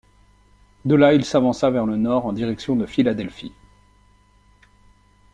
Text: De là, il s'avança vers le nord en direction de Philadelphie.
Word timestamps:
De 0.83 0.95
là, 0.95 1.13
il 1.13 1.23
s'avança 1.23 1.69
vers 1.69 1.85
le 1.85 1.95
nord 1.95 2.25
en 2.25 2.33
direction 2.33 2.75
de 2.75 2.87
Philadelphie. 2.87 3.53